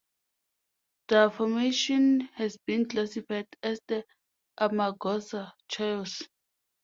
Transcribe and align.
Their 1.09 1.29
formation 1.29 2.21
has 2.33 2.57
been 2.65 2.89
classified 2.89 3.45
as 3.61 3.79
the 3.87 4.03
Amargosa 4.59 5.53
Chaos. 5.67 6.23